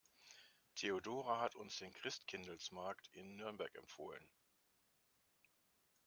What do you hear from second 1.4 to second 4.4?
hat uns den Christkindlesmarkt in Nürnberg empfohlen.